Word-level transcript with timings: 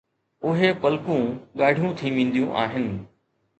اهي 0.47 0.69
پلڪون 0.85 1.21
ڳاڙهيون 1.61 1.95
ٿي 2.01 2.07
وينديون 2.17 2.53
آهن 2.65 2.91